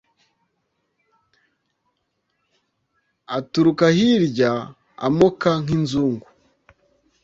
[3.37, 4.51] Aturuka hirya
[5.07, 6.27] amoka nk'inzungu